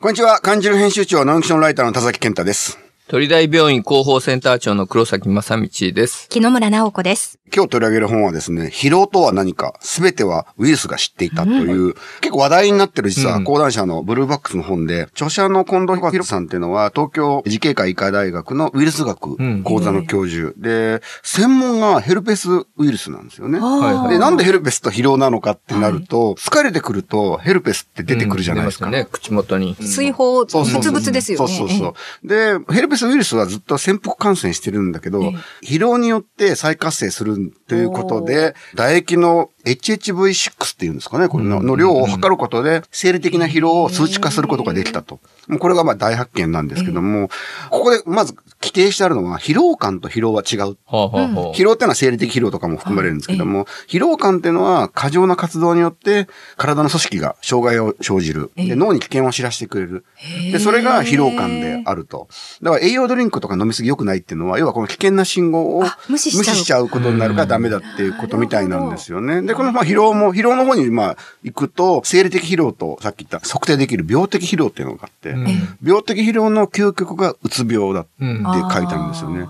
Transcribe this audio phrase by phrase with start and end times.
[0.00, 0.38] こんにちは。
[0.38, 2.87] 漢字の編集長、ノンフィクションライターの田崎健太です。
[3.08, 6.28] 鳥大病院広報センター長の黒崎正道です。
[6.28, 7.38] 木野村直子です。
[7.54, 23.58] 今日取り上げる本はですね、疲労とは何か、すべてはウイルスが知っていたという、結構話題になってる実はうん講談社のブルーバックスの本で、著者の近藤博さんっていうのは、東京慈恵会医科大学のウイルス学うん講座の教授で、専門がヘルペスウイルスなんですよね。
[23.58, 28.86] はいで、なんでヘルペスと疲労なのかってなると、疲れてくるとヘルペスって出てくるじゃないですか。
[28.86, 29.74] うんね、口元に。
[29.80, 31.56] 水泡、ブそうそうそうツブツですよね。
[31.56, 32.28] そうそうそう。
[32.28, 45.20] で、ヘルペスウイルスはずっと潜伏感染してるんだけど、え疲労によって再活性するということで、唾液の HHV6 っていうんですかね、これのの量を測ることで、生理的な疲労を数値化することができたと。
[45.46, 47.28] もうこれがまあ大発見なんですけども、
[47.70, 50.76] ここでまず規定してあるのは、疲労感と疲労は違う。
[50.88, 58.50] 疲労ってのは生理的疲労とかも含まれるんですけども、疲労感っていうのは過剰な活動によって体の組織が障害を生じる。
[58.56, 60.04] で脳に危険を知らせてくれる。
[60.52, 62.28] で、それが疲労感であると。
[62.62, 69.42] だから栄養ドリンクとか飲みすぎ良くないっていうのは、要はこの危険な信号をあ無視しちゃうことになるからダメだっていうことみたいなんですよね。
[69.42, 75.34] で、このまあ疲労も、疲労の方にまあ行くと、生理的疲労とさっき言った測定できる病的疲労っていうのがあって、
[75.82, 79.48] 病的疲労の究極がうつ病だって書いてあるんですよね。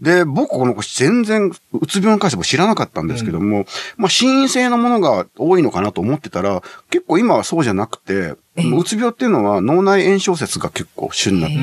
[0.00, 11.62] で、僕この子全然、うつ病に関しても知らなかったんですけども、まあ、心因性のものが多いのかなと思ってたら、結構今はそうじゃなくて、うつ病っていうのは脳内炎症説が結構主になってる。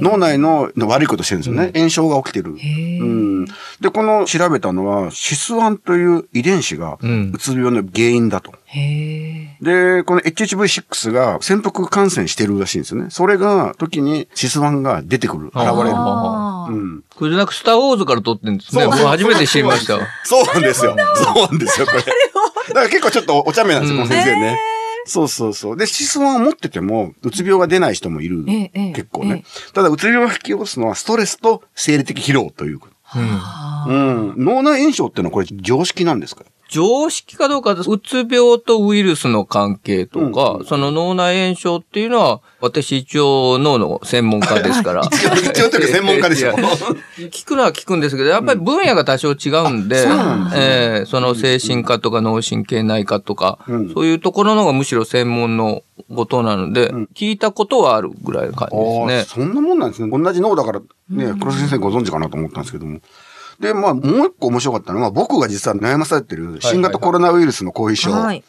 [0.00, 1.72] 脳内のの悪いことしてるんですよね。
[1.74, 2.52] 炎症が起きてる。
[2.52, 3.44] うん。
[3.80, 8.52] で、この調べたのは、シス1という遺伝子がうんうつ病の原因だと。
[8.68, 13.10] へで、この HHV6 が潜伏感染してるらしいんですよね。
[13.10, 15.68] それが、時にシス1が出てくる、現れる。
[15.68, 17.04] うん。
[17.14, 18.82] これなんかスターウォーズから撮ってるんですね。
[18.82, 19.98] そう僕初めて知りました。
[20.24, 20.96] そうなんですよ。
[21.14, 21.98] そうなんですよ、これ。
[21.98, 22.04] だ
[22.74, 24.58] から結構ちょっとお茶目なんですよ、この先生ね。
[25.06, 25.76] そうそうそう。
[25.76, 28.44] で、シスワンを持ってても、うつ病が出ない人もいる。
[28.44, 29.44] 結構ね。
[29.72, 32.94] ただ、うつ病を引き起こすのはストレスと生理的疲労ということ。
[33.88, 34.34] うん。
[34.36, 37.72] 脳内炎症っていうのはこれ常識なんですか常識かどうか。
[37.72, 45.02] うつ病とウイルスの関係とか、その脳内炎症っていうのは、私一応脳の専門家ですから。
[45.02, 55.82] 一 応一応というか専門家ですよいや聞くのは聞くんですけど、やっぱり分野が多少違うんで、そうなんえーその精神科とか脳神経内科とか、うんそういうところのがむしろ専門の
[56.14, 59.44] ことなので、聞いたことはあるぐらいの感じですね。
[59.44, 60.10] そんなもんなんですね。
[60.10, 63.00] 同じ脳だから、ね、黒瀬先生ご存知かなと思ったんですけども。
[63.60, 68.12] で、まあ、もう一個面白かったのは、僕が実は悩まされてる新型コロナウイルスの後遺症。
[68.12, 68.44] はい。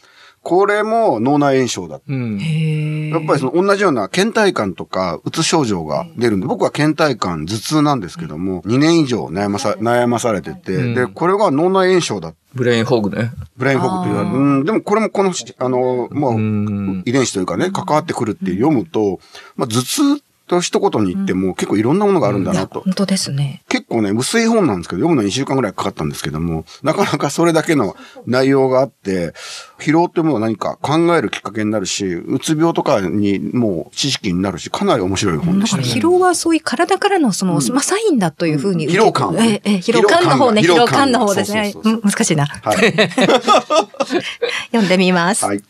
[0.47, 2.00] これも脳内炎症だ。
[2.07, 2.40] うん。
[2.40, 12.34] へやっぱりその同じような倦怠感とかうつ症状が出るんで、僕は倦怠感、頭痛なんですけども、2年以上悩まさ、悩まされてて、うんで、これが脳内炎症だ。
[12.53, 13.31] ブレインフォグね。
[13.57, 14.35] ブレインフォグと言われる。
[14.38, 19.19] うん、でもこれもこの、あの、まあ、ん遺伝子というかね、関わってくるって読むと、
[19.57, 22.81] まあ、頭痛と一言に言っても結構いろんなものがあるんだなと。
[22.81, 23.63] 本当ですね。
[23.68, 29.34] 結構ね、薄い本なんですけど、読むのに2週間ぐらいかかったんですけども、なかなかそれだけの内容があって、
[29.80, 35.84] 疲労ってものは何か考えるきっかけになるし、うつ病とかにもう知識になるし、かなり面白い本でしたね。
[35.84, 38.90] 疲労はそういう体からのその、まあ、サインだというふうに。
[38.90, 41.74] 疲労感ええ、ええ、疲労感の方ね、疲労感感の方ですね。
[42.03, 42.46] 難しいな。
[42.46, 42.78] はい。
[44.72, 45.46] 読んでみます。
[45.46, 45.62] はい。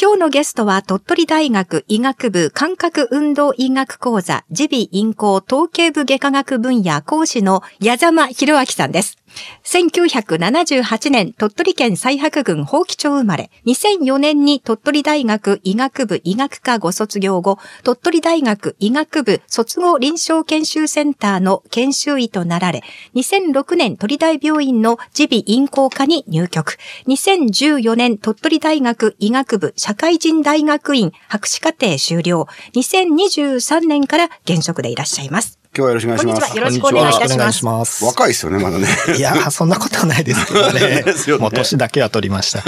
[0.00, 9.17] 今日のゲストは鳥取大学医学部感覚運動医学講座耳鼻咽喉統計部外科学分野講師の矢沢博明さんです。
[9.64, 22.82] 1978年鳥取県西白郡宝木町生まれ、2004年に鳥取大学医学部医学科ご卒業後、鳥取大学医学部卒業臨床研修センターの研修医となられ、
[23.14, 26.76] 2006年鳥大病院の耳鼻咽喉科に入局。
[27.06, 32.46] 2014年鳥取大学医学部社会人大学院博士課程修了。
[32.74, 35.57] 2023年から現職でいらっしゃいます。
[35.76, 36.40] 今日はよろしくお願いします。
[36.40, 36.56] こんにちは。
[36.56, 37.64] よろしくお願いいたします。
[37.64, 38.86] ます若いですよね、まだね。
[39.16, 41.36] いや、そんなことはないですけどね ですよ。
[41.36, 42.64] ねもう年だけは取りました。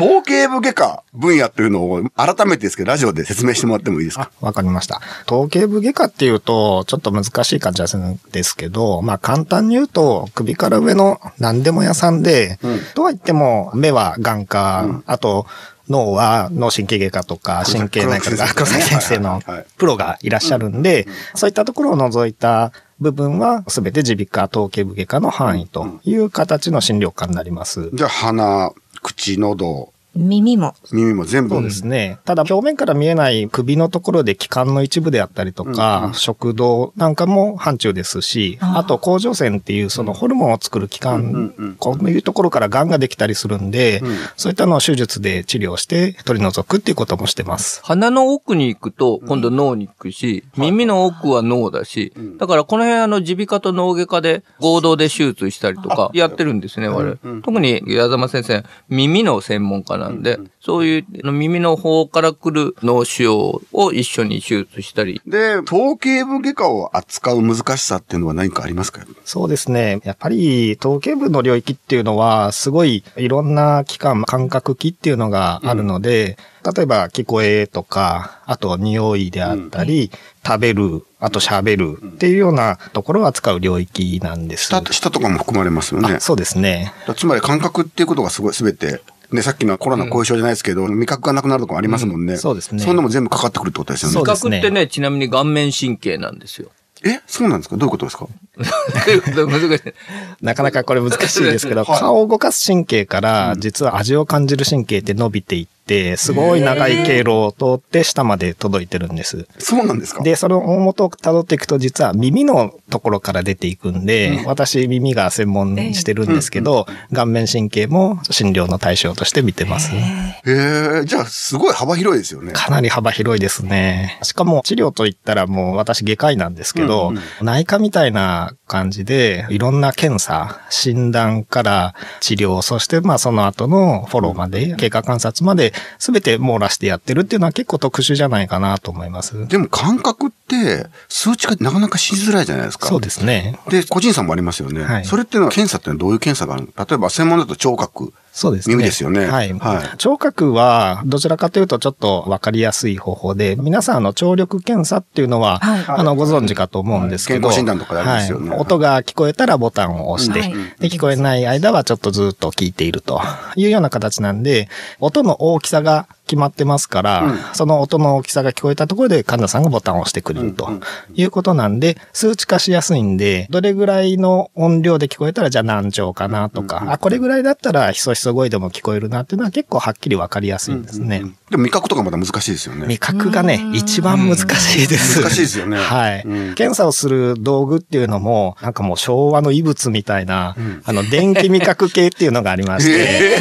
[0.00, 4.30] 統計部外科分野というのを改めてですけど、ラジオで説明してもらってもいいですか？
[4.42, 5.00] あ、わかりました。
[5.30, 15.46] 統計部外科っていうと、ちょっと難しい感じはするんですけど、まあ簡単に言うと、首から上の何でも屋さんで、うんとは言っても、目は眼科、あと、
[15.90, 19.42] 脳は脳神経外科とか神経内科とか、黒崎先生の
[19.76, 27.90] プロがいらっしゃるんで、そういったところを除いた部分は、すべて耳鼻科統計部外科の範囲という形の診療科になります。
[27.92, 28.72] じゃあ、鼻、
[29.02, 30.74] 口、喉、耳も。
[30.92, 31.54] 耳も全部。
[31.56, 32.18] そうですね。
[32.24, 47.80] ただ表面から見えない首のところで気管の一部であったりとか、うんうん食道なんかも範疇ですし、あと甲状腺っていうそのホルモンを作る器官、うんうんこういうところから癌ができたりするんで、うんそういったのを手術で治療して取り除くっていうこともしてます。
[47.84, 57.42] 鼻の奥に行くと、今度脳に行くし、耳の奥は脳だし、だからこの辺あの耳鼻科と脳外科で合同で手術したりとかやってるんですね、我々。
[57.42, 65.20] 特に矢沢先生、耳の専門家なんで、そういう耳の方から来る脳腫瘍を一緒に手術したり。
[65.26, 69.06] で、頭頸部外科を扱う難しさっていうのは何かありますか？
[69.24, 70.00] そうですね。
[70.04, 76.36] やっぱり頭頸部の領域っていうのは、すごいいろんな器官、感覚器っていうのがあるので、
[76.76, 80.10] 例えば聞こえとか、あと匂いであったり、
[80.46, 84.68] 食べる、あと喋るっていうようなところを扱う領域なんです。
[84.68, 86.14] 舌、舌とかも含まれますよね。
[86.14, 86.92] あそうですね。
[87.16, 89.00] つまり感覚っていうことがすごい全て、
[89.32, 92.32] ね、さっきのコロナ後遺症じゃないですけど、味覚がなくなるとこありますもんね。
[92.34, 92.38] うん。
[92.38, 92.82] そうですね。
[92.82, 94.18] そんなも全部かかってくるってことですよね。
[94.18, 96.70] 味覚ってね、ちなみに顔面神経なんですよ。
[97.02, 97.20] え？
[97.26, 97.76] そうなんですか？
[97.76, 98.26] どういうことですか？
[100.42, 101.98] なかなかこれ難しいですけど、はい。
[102.00, 105.70] 顔を動かす神経から、実は味を感じる神経って伸びていって、
[106.16, 109.46] すごい長い経路を通って下まで届いてるんです。
[109.58, 110.22] そうなんですか？
[110.22, 119.92] で、その大元を辿っていくと、実は耳のところから出ていくんで、私耳が専門してるんですけど、顔面神経も診療の対象として見てます。
[119.94, 119.98] へ
[120.46, 122.52] え、じゃあすごい幅広いですよね。
[122.52, 124.18] かなり幅広いですね。
[124.22, 139.48] しかも治療といったらもう私外科医なんですけど、うんうん内科みたいな感じでいろんな検査、診断から治療、そしてまあその後のフォローまで、経過観察まで全て網羅してやってるっていうのは結構特殊じゃないかなと思います。
[139.48, 142.86] でも感覚って数値がなかなかしづらいじゃないですか。
[142.86, 143.58] そうですね。
[143.68, 144.82] で、個人差もありますよね。
[144.82, 146.68] はいそれっていうのは検査ってのはどういう検査があるの？
[146.76, 148.12] 例えば専門だと聴覚。
[148.32, 148.76] そうですね。
[148.76, 149.26] 耳ですよね。
[149.26, 149.52] はい。
[149.52, 149.98] はい。
[149.98, 155.84] 聴覚は、どちらかというとちょっとわかりやすい方法で、皆さんあの聴力検査っていうのは、はい。
[155.86, 157.56] あの、ご存知かと思うんですけど、はい。
[157.56, 158.50] 健康診断とかでありますよね。
[158.50, 158.58] はい。
[158.60, 160.52] 音が聞こえたらボタンを押して、はい。
[160.78, 163.20] で、聞こえない間はちょっとずっと聞いていると
[163.56, 164.68] いうような形なんで、
[165.00, 170.70] 音の大きさが決まってますから、その音の大きさが聞こえたところで患者さんがボタンを押してくれると
[171.12, 181.24] いうことなんで、数値化しやすいんで、どれぐらいの音量で聞こえたらじゃあ何兆かなとか、あ、これぐらいだったらひそひそ声でも聞こえるなっていうのは結構はっきりわかりやすいんですね。
[181.50, 182.86] でも味覚とかまだ難しいですよね。
[182.86, 185.20] 味覚がね、一番難しいです。
[185.20, 185.78] 難しいですよね。
[185.78, 186.54] はい、うん。
[186.54, 190.54] 検査をする道具っていうのも、なんかもう昭和の遺物みたいな、
[190.84, 193.36] あの、電気味覚計っていうのがありまして、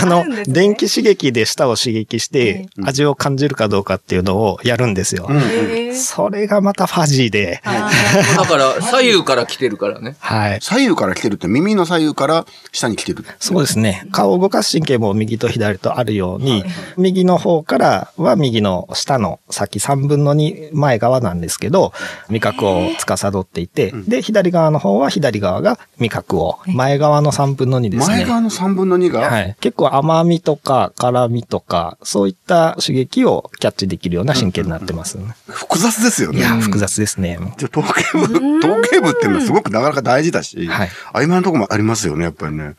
[0.00, 5.28] あの、電気刺激で舌を刺激して、味を感じるかどうかっていうのをやるんですよ。
[5.94, 10.16] それがまたファジーで、 だから、左右から来てるからね。
[10.18, 10.58] はい。
[10.60, 13.24] 左右から来てるって耳の左右から下に来てる。
[13.38, 14.06] そうですね。
[14.12, 16.64] 顔を動かす神経も右と左とあるように、
[16.96, 21.92] 右の方からは右の下の先3分の2前側なんですけど、
[22.28, 28.16] 味覚を司っていて、で、左側の方は左側が味覚を、前側の3分の2ですね。
[28.16, 29.56] 前側の3分の2が、はい。
[29.60, 35.18] 結構甘みとか辛みとか、そういった刺激をキャッチできるような神経になってます。
[35.46, 36.38] 複雑ですよね。
[36.38, 37.38] いや、複雑ですね。
[37.58, 42.76] じゃあ頭頸部、頭頸部っていうのはすごくなかなか大事だし、はい曖昧なところもありますよね、やっぱりね。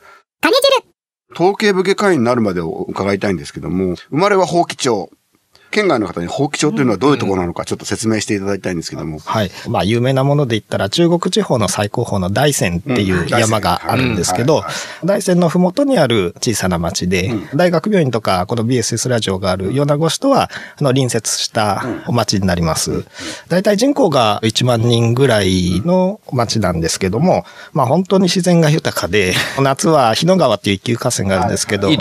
[1.34, 5.10] 頭頸部外科医になるまでを伺いたいんですけども、生まれは法基町。
[5.74, 9.18] 県外の方に法基町というのはどういうところなのかちょっと説明していただきたいんですけども。
[9.18, 9.50] はい。
[9.68, 14.62] まあ、有名なもので言ったら、中国地方の最高峰の大山っていう山があるんですけど
[15.04, 20.44] 大山のふもとにある小さな町で、大学病院とか、この BSS ラジオがある米子市とは、
[20.78, 23.04] あの、隣接したお町になります。
[23.48, 31.96] 大体人口が1万人ぐらいの町なんですけども、まあ、本当に自然が豊かで、夏は日野川っていう一級河川があるんですけど、あの、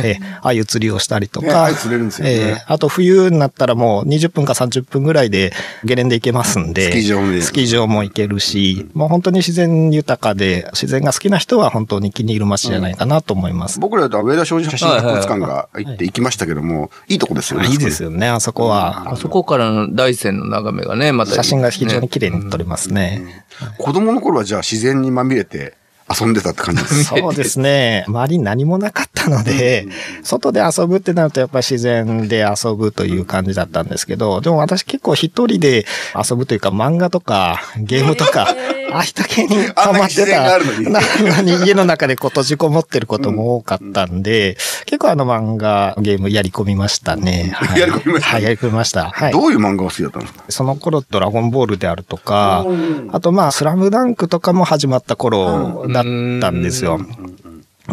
[0.00, 2.34] えーああいう釣りをしたりとねか、鮎釣れるんですよね。
[2.34, 5.52] えーあと冬になったらもう20分か30分ぐらいで
[5.84, 6.90] ゲレンデ行けますんで。
[6.90, 13.80] スキー場もねスキー場も行けるし、もう本当に自然豊かで、自然が好きな人は本当に気に入る街じゃないかなと思います。
[13.80, 17.68] 僕らだと上田商事写真博物館が行って行きましたけども、いいとこですよね。
[17.68, 19.12] いいですよね、あそこは。
[19.12, 23.44] あそこからの大山の眺めがね、またいい写真が非常に綺麗に撮れますね。
[23.78, 25.74] 子供の頃はじゃあ自然にまみれて
[26.08, 27.04] 遊んでたって感じです。
[27.04, 28.04] そうですね。
[28.06, 29.86] 周りに何もなかったので、
[30.22, 35.84] 外で遊ぶってなるとやっぱり自然で遊ぶという感じだったんですけど、でも私結構一人で
[36.14, 38.54] 遊ぶというか漫画とかゲームとか、
[38.96, 40.58] あ あいった系にハマってた。
[40.90, 41.00] な
[41.36, 47.50] のに家の中でこう閉じこもってることも多かったんで、結構あの漫画、ゲームやり込みましたね。
[47.54, 49.10] はいやり込みましたはい、やり込みました。
[49.10, 49.32] はい。
[49.32, 50.44] どういう漫画が好きだったんですか？
[50.48, 52.64] その頃、ドラゴンボールであるとか、
[53.12, 57.00] あとまあ、スラムダンクとかも始まった頃だったんですよ。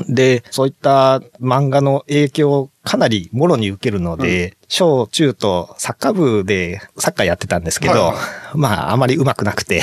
[0.08, 8.58] で、そういった漫画の影響をかなりもろに受けるので、小中とサッカー部でサッカーやってたんですけど、はい。
[8.58, 9.82] まああまり上手くなくて、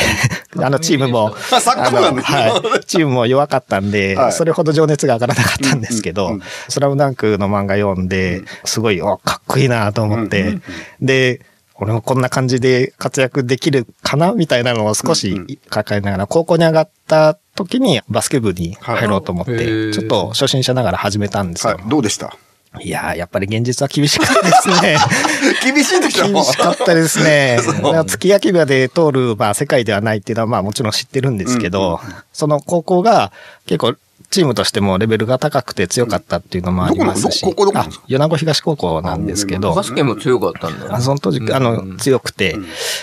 [0.57, 4.33] あのチームも、あサッカー部なんですねあのはい、チームも弱かったんで、はい。
[4.33, 10.63] それほど情熱が上がらなかったんですけど、うんうんうんスラムダンクの漫画読んで、すごい、お、かっこいいなと思って、うんうん
[11.01, 11.41] で、
[11.77, 21.75] 俺もこんな感じで活躍できるかなみたいなのを少うんうし抱えながら、高校に上がった時にバスケ部に入ろうと思って、ちょっと初心者ながら始めたんですよ。
[21.75, 21.89] はい。
[21.89, 22.37] どうでした？
[22.81, 24.97] い、やー、やっぱり現実は厳しかったですね。
[25.65, 27.59] 厳しいでしょ厳しかったですね。
[28.07, 32.01] 月焼き場で通る、まあ世界ではないっていうのはまあもちろん知ってるんですけど、
[32.33, 33.33] その高校が
[33.67, 33.95] 結構
[34.31, 39.75] チームとしてもレベルが高くて強かったっていうのもありますし、どこのどこどこあ米子東高校なんですけど。
[39.75, 40.95] バ、スケも強かったんだ。
[40.95, 42.57] あその当時、あうの、ん強くて、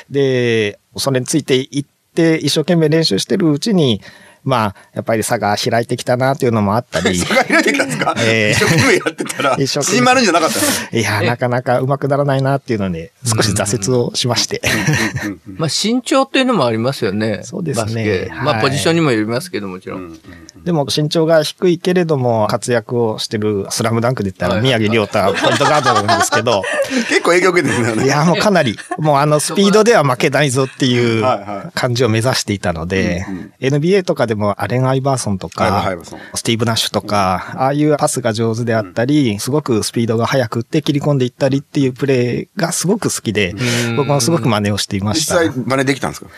[0.10, 1.86] で、それについていっ
[2.16, 4.02] て、一生懸命練習してるうちに、
[4.44, 9.98] まあ、やっぱり差が開いてきたなっていうのもあったり、 それが開いてきたんですか、えー一生懸命やってたら、 一生懸命。
[9.98, 10.98] 縮まるんじゃなかったんですか？
[10.98, 14.62] いや、なかなか上手くならないなっていうので、少し挫折をしまして。
[15.58, 17.42] まあ身長っていうのもありますよね。
[17.44, 18.30] そうですね。
[18.44, 18.60] まはい。
[18.60, 20.18] あポジションにもよりますけどもちろん。
[20.64, 24.58] でも身長が低いけれども活躍をしてるスラムダンクで言ったはい。
[24.58, 26.64] ら宮城亮太ポイントガードなんですけど、
[27.10, 28.06] 結構影響受けてるんだよね。
[28.06, 31.24] いや、もうかなり、もうあのスピードでは負けないぞっていう
[31.74, 33.26] 感じを目指していたので
[33.62, 35.84] NBA とかでもアレン・アイバーソンとか
[36.36, 43.54] スティーブ・ナッシュとか、ああいうパスが上手であったり、すごくスピードが速くって切り込んでいったりっていうプレーがすごく好きで
[43.88, 45.44] うん、僕もすごく真似をしていました。
[45.44, 46.30] 実際真似できたんですか？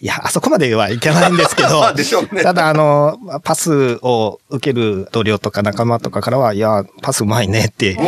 [0.00, 8.04] いや、あそこまではいけないんですけど、 でしょうねただあの、パスを受ける同僚とか仲間とかからは、いや、パスうまいねって言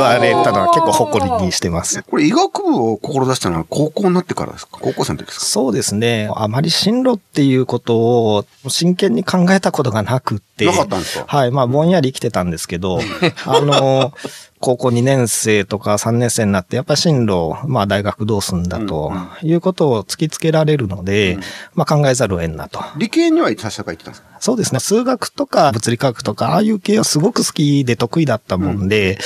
[0.00, 2.02] われたのは結構誇りにしてます。
[2.02, 4.78] これ医学部を志したのは高校になってからですか？
[4.80, 5.44] 高校生の時ですか？
[5.46, 6.30] そうですね。
[6.34, 10.42] あまり進路っていうことを真剣に考えたことがなく。
[10.66, 11.24] なかったんですか？
[11.26, 11.50] はい。
[11.50, 13.00] まあ、ぼんやり生きてたんですけど、
[13.46, 14.12] あの、
[14.58, 19.12] 高校2年生とか3年生になって、やっぱり進路、まあ大学どうすんだと
[19.42, 21.38] いうことを突きつけられるので、
[21.74, 22.80] まあ考えざるを得んなと。
[22.98, 24.28] 理系には確か行ってたんですか？
[24.40, 24.80] そうですね。
[24.80, 29.18] 数学とか物理科学とか、ああいう系はすごく好きで得意だったもんで、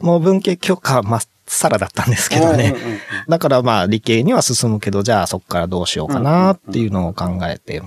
[0.00, 2.98] もう文系教科まっさらだったんですけどねうんうんうん。
[3.28, 7.80] だからまあ理系には進むけど、じゃあそこからどうしようかなっていうのを考えて。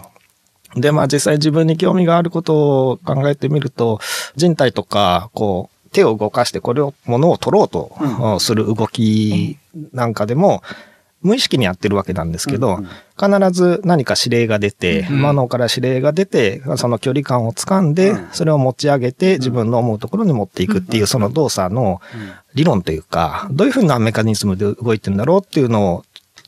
[0.76, 4.00] で、まあ実際自分に興味があることを考えてみると、
[4.36, 8.40] 人体とか、こう、手を動かしてこれを、ものを取ろうとうん。
[8.40, 9.58] する動き
[9.94, 10.64] なんかでも、
[11.22, 12.80] 無意識にやってるわけなんですけど、
[13.18, 15.22] 必ず何か指令が出て、うん。
[15.22, 22.02] マノから指令が出て、その距離感を掴んで、それを持ち上げて自分の思うところに持っていくっていうその動作の
[22.56, 26.04] 理論というか、どういうふうなメカニズムで動いてるんだろうっていうのを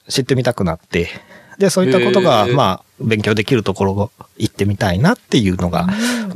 [0.09, 1.09] 知ってみたくなって、
[1.57, 5.87] で、そういったことが、まあ、勉強できるところを行ってみたいなっていうのが、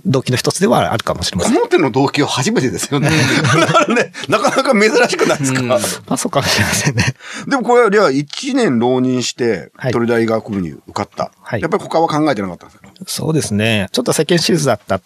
[0.05, 1.53] 動機の一つではあるかもしれません。
[1.55, 3.09] この手の動機は初めてですよね。
[3.95, 5.59] ね、なかなか珍しくないですか？
[5.61, 5.77] うんま
[6.09, 7.05] あ、そうかもしれませんね。
[7.47, 11.31] でもこれは、じゃあ1年浪人して、はい鳥大学部に受かった。
[11.41, 12.89] はいやっぱり他は考えてなかったんですか？
[13.07, 13.87] そうですね。
[13.91, 15.01] ちょっと世間知らずだったっ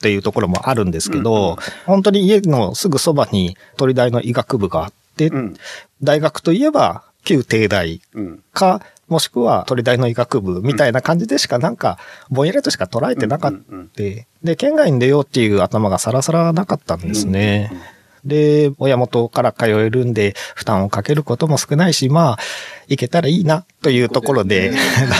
[0.00, 5.56] ていうところもあるんですけど、本当に家のすぐそばに鳥大の医学部があって、うん。
[6.02, 8.40] 大学といえば旧帝大うん。
[8.52, 11.98] か、もしくは鳥大の医学部みたいな感じでしかなんか、
[12.30, 13.58] ぼんやりとしか捉えてなかった。
[14.42, 17.72] で、県外に出ようっていう頭がさらさらなかったんですね。
[18.24, 22.38] で、親元から通えるんで、負担をかけることも少ないし、まあ、
[22.88, 24.70] 行けたらいいな、というところで、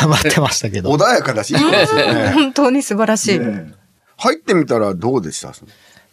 [0.02, 0.92] 頑張ってましたけど。
[0.92, 2.30] 穏やかだし、いいですよね。
[2.34, 3.40] 本当に素晴らしい。
[4.20, 5.52] 入ってみたらどうでした？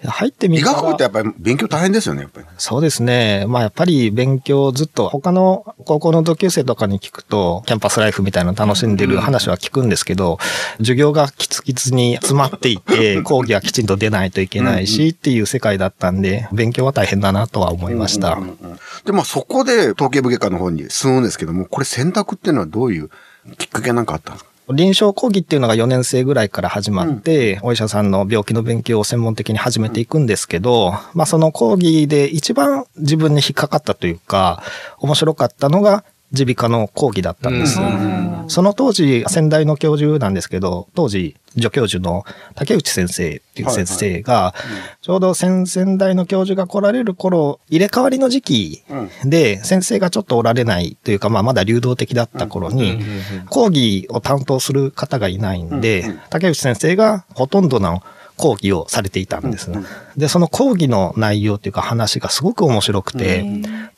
[0.03, 2.47] 入ってみたら医学部ってやっぱり勉強大変ですよね、やっぱり。
[2.57, 3.45] そうですね。
[3.47, 10.37] まあやっぱり勉強ずっと他の高校の同級生とかに聞くと、キャンパスライフみたいなの楽しんでる話は聞くんですけど、
[10.77, 18.37] 授業がキツキツに詰まっていて、 講義はきちんと出ないといけないしっていう世界だったんで、勉強は大変だなとは思いました。
[19.05, 23.09] で、まあそこで統計部外科の方に進むんですけども、これ選択っていうのはどういう
[23.57, 24.49] きっかけなんかあったんですか？
[24.69, 34.63] 臨床講義っていうのが4年生ぐらいから始まって、お医者さんの病気の勉強を専門的に始めていくんですけど、まあその講義で一番自分に引っかかったというか、
[34.99, 36.03] 面白かったのが
[36.35, 37.79] 耳鼻科の講義だったんです。
[38.47, 44.53] その当時、先代の教授なんですけど、当時、助教授の竹内先生っていう先生が、
[45.01, 48.83] ちょうど先々代の教授が来られる頃、入れ替わりの時期
[49.23, 52.99] で、先生がちょっとおられないというか、まあまだ流動的だった頃に、
[53.49, 58.03] 講義を担当する方がいないんで、竹内先生がほとんどの
[58.37, 59.71] 講義をされていたんです。
[60.17, 63.45] で、その講義の内容っていうか話がすごく面白くて、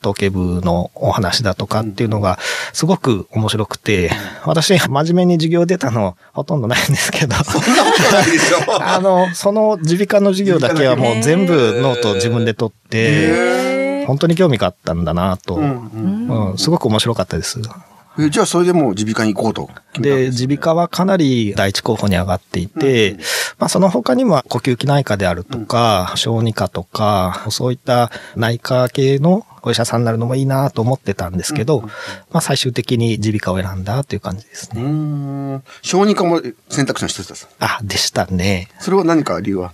[0.00, 2.38] 統計部のお話だとかっていうのが
[2.72, 4.10] すごく面白くて、
[4.44, 8.58] 私真面目に授業出たのほとんどないんですけど、そんなことないでしょ。
[8.82, 17.60] あの、その耳鼻科の授業だけはもう全部ノートを自分で取って、本当に興味があったんだなと、うんすごく面白かったです。
[18.18, 19.70] えじゃあそれでもう耳鼻科に行こうと
[20.00, 23.16] で、す耳鼻科はかなり第一候補に上がっていて、
[23.58, 31.82] まあその他にも呼吸器内科であるとか、小児科とか、そういった内科系のお医者さんになるのもいいなと思ってたんですけど、
[32.30, 34.82] まあ最終的に耳鼻科を選んだという感じですね。
[34.82, 34.88] うー
[35.56, 35.64] ん。
[35.82, 37.48] 小児科も選択肢の一つです。
[37.60, 38.68] あ、でしたね。
[38.80, 39.72] それは何か理由は？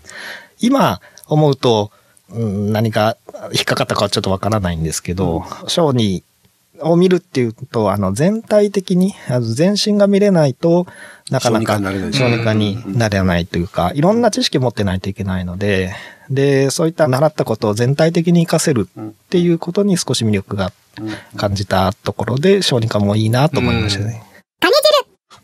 [0.61, 1.91] 今思うと、
[2.31, 3.17] うん何か
[3.53, 6.25] 引っかかったかはちょっとわからないんですけど、小児
[6.81, 10.87] を見るっていうと、あの、全体的に、あの全身が見れないと、
[11.31, 11.79] なかなか
[12.13, 15.95] 小児科になれないというか、いろんな知識を持ってないといけないので、
[16.31, 20.73] で、そういった習ったことを全体的に活かせるっていうことに少し魅力が
[21.37, 24.23] 感じたところで、小児科もいいなと思いましたね。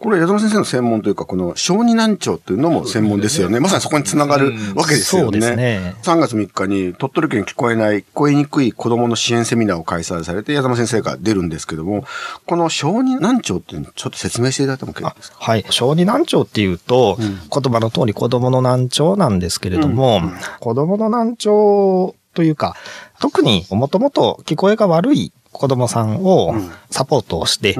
[0.00, 3.61] これ、矢沢先生の専門というか、この小児難聴っていうのも専門ですよね。
[3.61, 5.25] まさにそこにつながるわけですよね。
[5.25, 5.95] そうですね。
[6.02, 12.04] 3月3日に鳥取県聞こえない、聞こえにくい子供の支援セミナーを開催されて、矢沢先生が出るんですけども、
[12.47, 15.37] この小児難聴っていうのをちょっと説明していただいても結構ですか？
[15.38, 15.64] はい。
[15.69, 20.23] 小児難聴っていうと、うん言葉の通り子供の難聴なんですけれども、
[20.61, 22.75] 子供の難聴というか、
[23.21, 26.71] 特にもともと聞こえが悪い子供さんをうん。
[26.90, 27.76] サポートをして、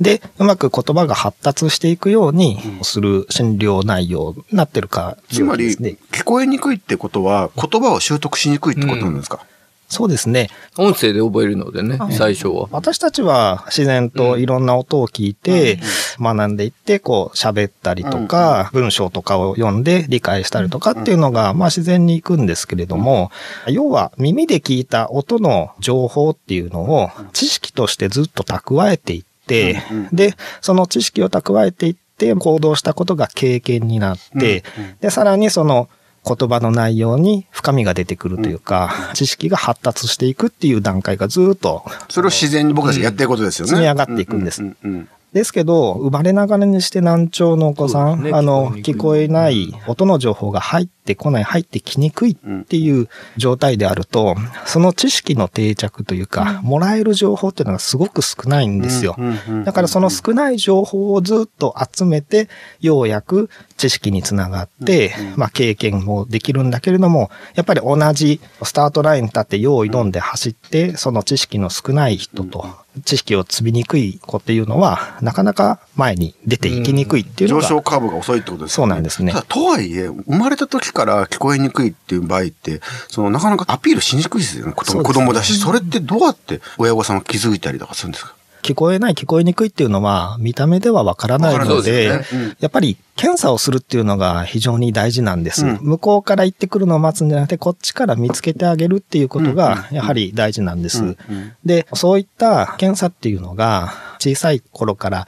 [0.00, 5.74] で、うまく言葉が発達していくようにする診療内容になってるか、つまり。
[5.74, 9.46] 聞こえにくいってことは、言葉を習得しにくいってことなんですか、
[9.90, 10.48] そうですね。
[10.78, 12.68] 音声で覚えるのでね、最初は。
[12.70, 15.80] 私たちは自然といろんな音を聞いて、
[16.20, 23.32] 学んでいって、こう喋ったりとか、文章とかを読んで理解したりとかっていうのが、まあ自然にいくんですけれども、
[23.66, 29.82] 要は耳で聞いた音の情報っていうのを知識としてずっと蓄えていって、
[30.12, 34.62] で、その知識を蓄えていって行動したことが経験になって、
[35.00, 35.88] で、さらにその
[36.26, 43.70] 言葉の内容に深みが出てくるというか、知識が発達していくっていう段階がずっとそれを自然に僕たちがやっていることですよね。
[43.70, 44.62] 積み上がっていくんです。
[44.62, 48.32] うんうんうんですけど、生まれながらにして難聴のお子さん、ね。
[48.34, 59.14] あの、聞聞こえない音の情報が入ってこない、入ってきにくいっていう状態であると、その知識の定着というか、もらえる情報っていうのがすごく少ないんですよ。
[59.18, 62.48] うんうんうんだからその少ない情報をずっと集めて、
[62.80, 72.66] ようやく知識につながって、まあ経験もできるんだけれども、やっぱり同じスタートラインに立って用意どんで走って、その知識の少ない人と、
[73.04, 79.32] 知識を積みにくい子っていうのは、なかなか前に出ていきにくいっていうの上が、昇カーブが遅いってことですそうなんですね。
[79.48, 84.72] とはいえ、生まれた時から聞こえにくいっていう場合って、そのなかなかアピールしにくいですよね。
[84.72, 88.34] 子供子供だし、それってどうやって親御さんは気づいたりとかするんですか？
[88.62, 92.24] 聞こえない、聞こえにくいっていうのは、見た目ではわからないので、でね。
[92.30, 92.56] うん。
[92.60, 95.64] やっぱり検査をするっていうのが非常に大事なんです。
[95.64, 95.78] うん。
[95.80, 101.16] 向こうから言ってくるのを待つんじゃなくて、こっちから見つけてあげるっていうことが、やはり大事なんです。
[101.64, 105.26] で、そういった検査っていうのが、小さい頃から、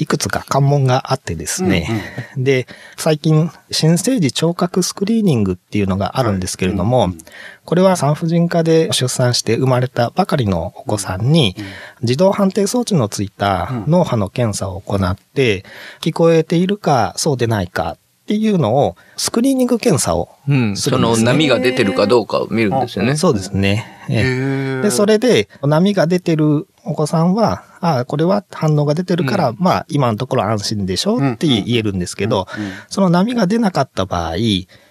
[0.00, 1.86] いくつか関門があってですね。
[2.38, 7.12] で、最近、新生児聴覚スクリーニングっていうのがあるんですけれども、
[7.66, 11.54] これは産婦人科で出産して生まれたばかりのお子さんに、
[12.00, 15.66] 自動判定装置のついた脳波の検査を行って、
[16.00, 20.76] 聞こえているかそうでないかっていうのを、スクリーニング検査をうん。
[20.76, 23.16] その波が出てるかどうかを見るんですよね。
[23.16, 23.84] そうですね。
[24.08, 31.32] で、それで波が出てるお子さんは、ああ、これは反応が出てるから、まあ今のところ安心でしょうん。
[31.32, 32.46] って言えるんですけど、
[32.88, 34.34] その波が出なかった場合、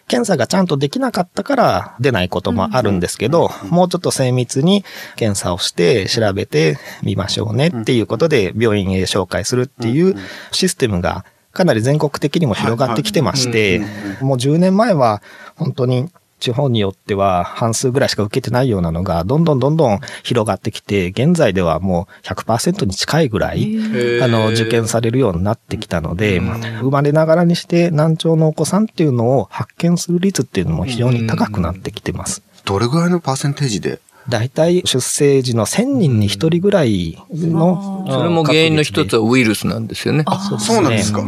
[0.09, 4.83] 検査がちゃんとできなかったから出ないこともあるんですけど、もうちょっと精密に
[5.15, 10.15] 検査をして調べてみましょうねっていうことで病院へ紹介するっていう
[10.51, 13.81] システムがかなり全国的にも広がってきてまして、
[14.21, 15.21] もう10年前は
[15.55, 32.41] 本当に地方によっては半数ぐらいしか受けてないようなのが、どんどんどんどん広がってきて、現在ではもう100%に近いぐらい、ーあの、受験されるようになってきたので、生まれながらにして難聴のお子さんっていうのを発見する率っていうのも非常に高くなってきてます。
[32.65, 33.99] どれぐらいのパーセンテージで？
[34.27, 40.23] 大体出生時の1000人に1人ぐらいの、それも原因の一つはウイルスなんですよね。
[40.59, 41.23] そうなんですか。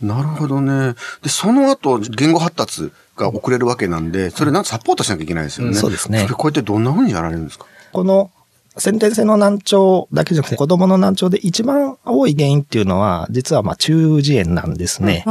[0.00, 0.94] なるほどね。
[1.22, 2.90] で、その後、言語発達
[3.20, 5.74] が遅れるわけなんで、それなんかサポートしなきゃいけないですよね。
[5.74, 6.20] そうですね。
[6.22, 7.66] それこうやってどんな風にやられるんですか？
[7.92, 8.30] この
[8.78, 15.24] 先天性の難聴だけじゃなくて子供の難聴で一番多い原因っていうのは実はまあ中耳炎なんですね。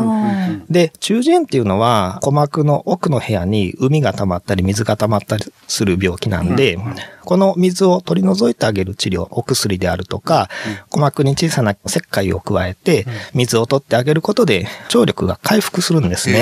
[0.69, 6.77] で、中耳炎っていうのは鼓膜の奥の部屋に海が溜まったり水が溜まったりする病気なんで、
[7.29, 10.49] この水を取り除いてあげる治療、お薬であるとか、
[10.85, 16.41] 鼓膜に小さな石灰を加えて水を取ってあげることで聴力が回復するんですね。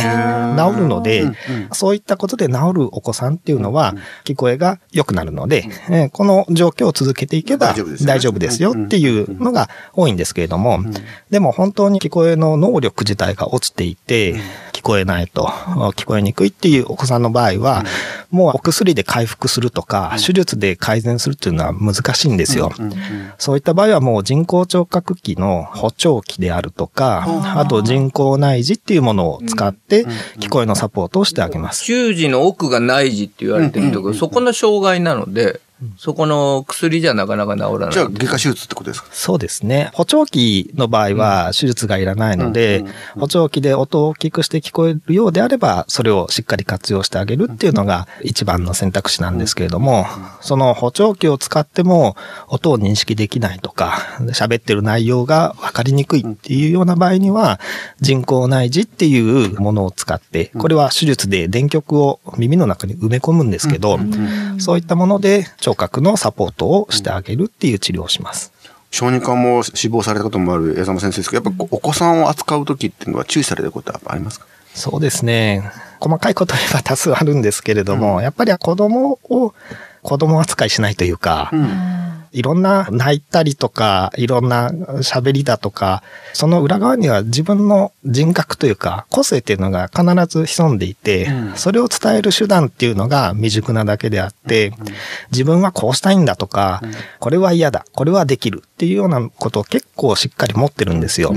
[0.58, 1.26] 治るので、
[1.74, 5.68] そういったことで治るお子さんっていうのは聞こえが良くなるので、
[6.14, 8.72] この状況を続けていけば大丈夫ですよ。
[8.72, 10.80] っていうのが多いんですけれども、
[11.30, 14.36] でも本当に聞こえの能力自体が落ちていて、
[14.72, 15.48] 聞こえないと、
[15.98, 17.84] 聞こえにくいっていうお子さんの場合は、
[18.32, 22.72] もうお薬で回復するとか、手術で改善するっていうのは難しいんですよ。
[23.38, 30.06] そういった場合はもう人工聴覚器の補聴器であるとか、あと人工内耳っていうものを使って
[30.40, 31.86] 聞こえのサポートをしてあげます。
[31.86, 35.62] 中耳の奥が内耳って言われてるところ、そこの障害なので、
[35.98, 37.92] そこの薬じゃなかなか治らない。
[37.92, 39.10] じゃあ、外科手術ってことですか？
[39.12, 39.92] そうですね。
[39.94, 42.84] 補聴器の場合は手術がいらないので、
[43.20, 50.08] 補聴器で音を大きくして聞こえるようであれば、それをしっかり活用してあげるっていうのが一番の選択肢なんですけれども、
[50.42, 52.16] その補聴器を使っても
[52.48, 57.60] 音を認識できないとか、喋ってる内容が分かりにくいっていうような場合には、
[58.02, 64.00] 人工内耳っていうものを使って、これは手術で電極を耳の中に埋め込むんですけど、
[64.58, 68.54] そういったもので聴覚のサポートをしてあげるっていう治療をします。
[68.90, 74.46] 小児科も死亡されたこともある矢沢先生ですけど、やっぱお子さんを扱う時っていうのは注意されることはありますか？
[74.74, 75.70] そうですね。
[76.00, 79.54] 細かいこと言えば多数あるんですけれども、うん、やっぱり子供を
[80.04, 94.74] 子供扱いしないというか、うんいろんな泣いたりとか、いろんな喋りだとか、その裏側には自分の人格というか、個性っていうのが必ず潜んでいて、うん、それを伝える手段っていうのが未熟なだけであって、
[95.32, 96.82] 自分はこうしたいんだとか、
[97.20, 101.34] これは嫌だ、これはできるっていうようなことを結構しっかり持ってるんですよ。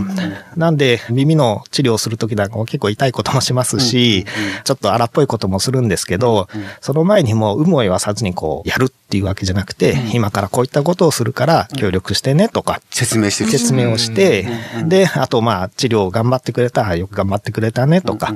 [0.57, 4.27] なんで、耳の治療するときなんかも結構痛いこともしますし、
[4.65, 6.49] ちょっと荒っぽいこともするんですけど、
[6.81, 14.47] その前にも有無を言わさずにこう、やるっていうわけじゃなくて、今からこういったったことをするから協力してねとか、説明して説明をして、
[14.85, 18.35] で、あとまあ治療頑張ってくれた、よく頑張ってくれたねとか、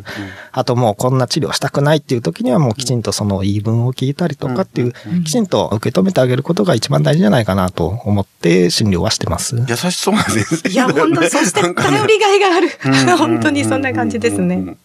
[0.52, 4.92] あともうこんな治療したくないっていう時にはもうきちんとその言い分を聞いたりとかっていう、
[5.24, 9.56] きちんと受け止めてあげることが一番大事じゃないかなと思って診療はしてます。
[9.68, 10.68] 優しそうな先生。
[10.68, 12.68] いや、本当そして頼りがいがある。
[13.18, 14.76] 本当にそんな感じですね。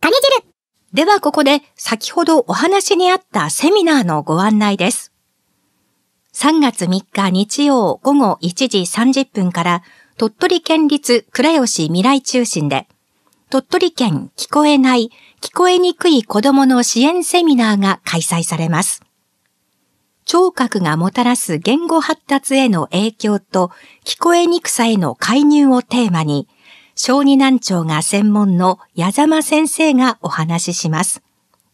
[0.00, 0.46] 種汁
[0.92, 5.12] ではここで先ほどお話にあったセミナーのご案内です。
[6.38, 9.82] 3月3日日曜午後1時30分から
[10.18, 12.86] 鳥取県立倉吉未来中心で
[13.48, 19.02] 鳥取県聞こえない、聞こえにくい子供の支援セミナーが開催されます。
[20.26, 23.70] 聴覚がもたらす言語発達への影響と
[24.04, 26.48] 聞こえにくさへの介入をテーマに、
[26.96, 31.22] 小児難聴が専門の矢沢先生がお話しします。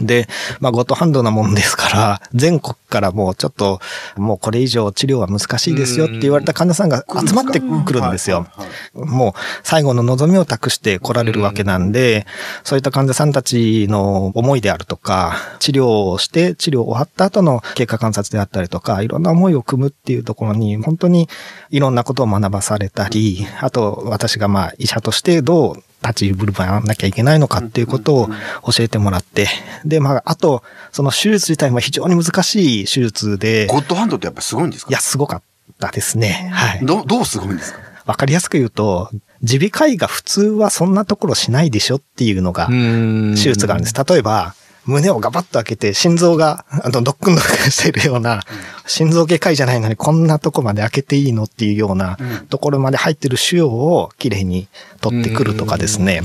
[0.01, 0.27] で、
[0.59, 3.79] まあ、ゴッドハンドなもんですから、全国からもうちょっと、
[4.17, 8.47] もうこれ以上治療は難しいですよって言われた患者さんが集まってくるんですよ。
[8.93, 9.33] もう
[9.63, 12.25] 最後の望みを託して来られるわけなんで、
[12.63, 21.27] そういった患者さんたちの思いであるとか、治療をして、治療終わった後の経過観察であったりとか、いろんな思いを組むっていうところに、本当に
[21.69, 28.29] いろんなことを学ばされたり、あと私がまあ医者としてどう立ち振る舞わなきゃいけないのかっていうことを
[28.71, 29.47] 教えてもらって、
[29.85, 34.91] で、まあ、あと、その手術自体も非常に難しい手術で、ゴッドハンドってやっぱすごいんですか？
[34.91, 35.41] いや、すごかっ
[35.79, 36.49] たですね。
[36.53, 36.85] はい。
[36.85, 37.79] ど、どうすごいんですか？
[38.05, 39.09] わかりやすく言うと、
[39.41, 43.95] 耳鼻科医が普通はそんなところしないでしょっていうのが、手術があるんです。
[43.95, 48.41] 例えば、胸をガバッと開けて、心臓が、あの、ドックンドックンしてるような、
[48.87, 52.17] 心臓外科医じゃないのにこんなとこまで開けていいのっていうような
[52.49, 54.67] ところまで入ってる腫瘍をきれいに
[55.01, 56.21] 取ってくるとかですね。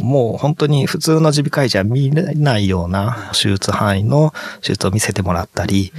[0.00, 5.92] もう本当に普通の耳鼻科医じゃ見れないような手術範囲の手術を見せてもらったり、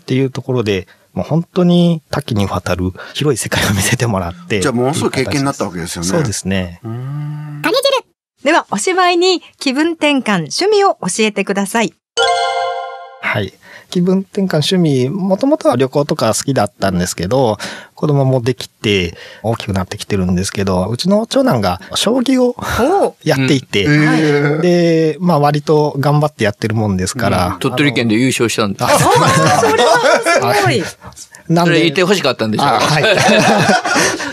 [0.00, 4.60] っていうところで、もう本当に多岐にわたる広い世界を見せてもらって。
[4.60, 6.08] じゃあものすごい経験になったわけですよね。
[6.08, 6.80] そうですね。
[8.44, 11.92] では、おしまいに気分転換、趣味を教えてください。
[13.20, 13.52] はい。
[13.90, 17.58] 気分転換趣味、もともとは旅行とか好きだったんですけど、
[17.94, 28.88] 子供もできて大きくなってきてるんですけど、うちの長男が将棋をおやっていて、ーで、まあ割と頑張ってやってるもんですから、鳥取県で優勝したんだ。
[28.88, 30.82] それはすごい。
[31.50, 33.04] なんでそれ言って欲しかったんでしょあはい。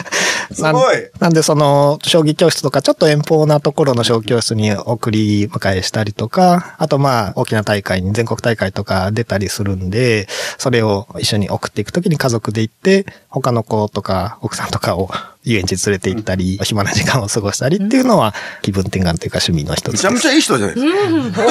[0.58, 0.96] すごい。
[1.20, 13.06] なんでその、将棋教室とか、ちょっと遠方なところの将棋教室に送り迎えしたりとか、あとまあ、大きな大会に、全国大会とか出たりするんで、それを一緒に送っていくときに家族で行って、
[13.42, 15.10] 他の子とか、奥さんとかを
[15.44, 20.04] 遊園地連れて行ったり、暇な時間を過ごしたりっていうのは、気分転換というか趣味の一つです。
[20.06, 20.88] めちゃめちゃいい人じゃないです
[21.32, 21.44] か。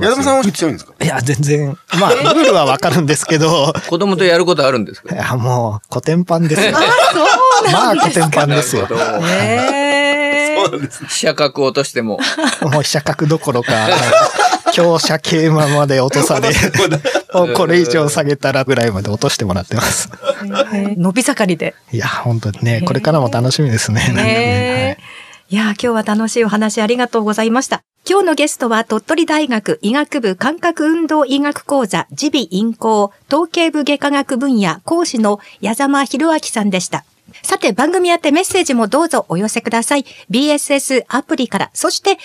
[0.00, 0.92] 矢田さんは強いんですか？
[1.02, 5.14] いや、全然、まあ、ルールはわかるんですけど、子供とやることあるんですか？
[5.14, 6.72] いや、もう、古典版ですよ。
[6.72, 8.88] そうまあ、古典版ですよ。
[10.74, 12.18] へー飛車角落としても。
[12.62, 13.72] もう飛車角どころか、
[14.72, 16.50] 強者桂馬まで落とされ、
[17.54, 20.10] これ以上下げたらぐらいまで落としてもらってます。
[20.96, 21.74] 伸び盛りで。
[21.92, 24.08] いや、本当にね、これからも楽しみですね。
[24.14, 24.98] ね
[25.48, 27.82] いやー、今日は楽しいお話ありがとうございました。
[28.08, 37.04] 今日のゲストは鳥取大学医学部感覚運動医学講座耳鼻咽喉統計部外科学分野講師の矢沢博明さんでした。
[37.42, 40.04] さて番組宛てメッセージもどうぞお寄せください。
[40.30, 42.18] BSS アプリから、そして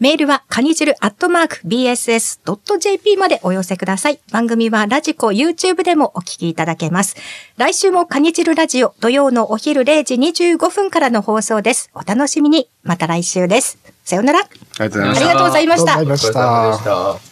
[0.00, 4.18] メールは、カニ汁アットマーク bss.jp までお寄せください。
[4.32, 7.16] 番組はラジコ、YouTube でもお聞きいただけます。
[7.58, 11.90] 来週もカニ汁ラジオ、土曜のお昼0時25分からの放送です。
[11.94, 12.70] お楽しみに。
[12.82, 13.76] また来週です。
[14.04, 14.40] さようなら。
[14.40, 17.22] ありがとうございましたありがとうございまし。
[17.22, 17.29] た。